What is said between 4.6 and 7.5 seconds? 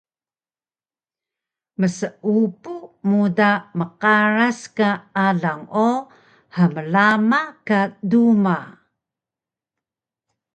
ka alang o hmlama